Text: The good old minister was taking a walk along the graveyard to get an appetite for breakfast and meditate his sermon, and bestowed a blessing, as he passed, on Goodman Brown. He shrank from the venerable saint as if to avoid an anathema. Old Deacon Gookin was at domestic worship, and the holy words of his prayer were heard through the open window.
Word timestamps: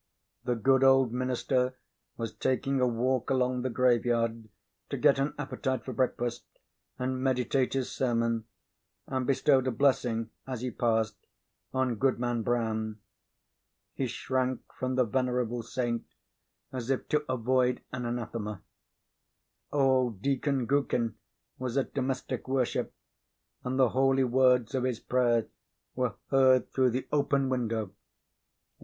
The 0.45 0.55
good 0.55 0.83
old 0.83 1.13
minister 1.13 1.75
was 2.17 2.33
taking 2.33 2.81
a 2.81 2.87
walk 2.87 3.29
along 3.29 3.61
the 3.61 3.69
graveyard 3.69 4.49
to 4.89 4.97
get 4.97 5.19
an 5.19 5.35
appetite 5.37 5.85
for 5.85 5.93
breakfast 5.93 6.43
and 6.97 7.21
meditate 7.21 7.73
his 7.75 7.91
sermon, 7.91 8.45
and 9.05 9.27
bestowed 9.27 9.67
a 9.67 9.71
blessing, 9.71 10.31
as 10.47 10.61
he 10.61 10.71
passed, 10.71 11.27
on 11.71 11.97
Goodman 11.97 12.41
Brown. 12.41 12.97
He 13.93 14.07
shrank 14.07 14.61
from 14.73 14.95
the 14.95 15.03
venerable 15.05 15.61
saint 15.61 16.07
as 16.71 16.89
if 16.89 17.07
to 17.09 17.23
avoid 17.31 17.83
an 17.91 18.05
anathema. 18.07 18.63
Old 19.71 20.19
Deacon 20.23 20.65
Gookin 20.65 21.13
was 21.59 21.77
at 21.77 21.93
domestic 21.93 22.47
worship, 22.47 22.91
and 23.63 23.77
the 23.77 23.89
holy 23.89 24.23
words 24.23 24.73
of 24.73 24.83
his 24.83 24.99
prayer 24.99 25.45
were 25.93 26.15
heard 26.31 26.71
through 26.71 26.89
the 26.89 27.07
open 27.11 27.49
window. 27.49 27.91